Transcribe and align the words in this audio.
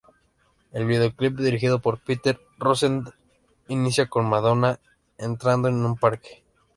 El 0.71 0.87
videoclip, 0.87 1.37
dirigido 1.37 1.77
por 1.77 1.99
Peter 1.99 2.41
Rosenthal, 2.57 3.13
inicia 3.67 4.09
con 4.09 4.25
Madonna 4.27 4.79
entrando 5.19 5.67
en 5.67 5.75
un 5.85 5.95
parque. 5.95 6.43